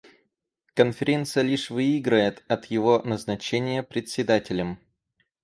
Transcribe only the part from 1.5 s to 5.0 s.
выиграет от его назначения Председателем.